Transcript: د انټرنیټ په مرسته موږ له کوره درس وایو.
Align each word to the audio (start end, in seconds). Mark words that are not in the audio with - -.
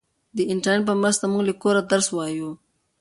د 0.37 0.37
انټرنیټ 0.53 0.87
په 0.87 0.93
مرسته 1.01 1.25
موږ 1.31 1.43
له 1.49 1.53
کوره 1.61 1.81
درس 1.91 2.07
وایو. 2.13 2.51